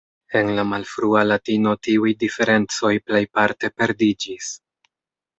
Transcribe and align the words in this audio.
En 0.37 0.47
la 0.59 0.63
malfrua 0.67 1.19
latino 1.31 1.73
tiuj 1.87 2.13
diferencoj 2.23 2.91
plejparte 3.11 3.71
perdiĝis. 3.83 4.49